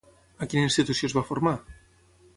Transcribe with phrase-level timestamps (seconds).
[0.45, 1.57] A quina institució es va formar?